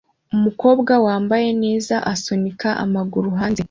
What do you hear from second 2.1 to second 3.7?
asunika amaguru hanze